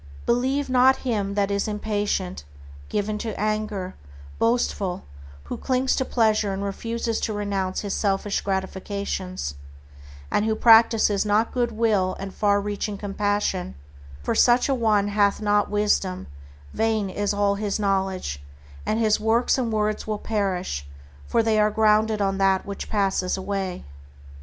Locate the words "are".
21.59-21.69